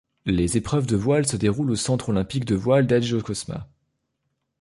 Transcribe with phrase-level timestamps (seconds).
[0.25, 3.67] Les épreuves de voile se déroulent au Centre olympique de voile d'Agios Kosmas.